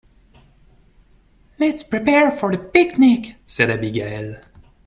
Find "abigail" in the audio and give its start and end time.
3.69-4.37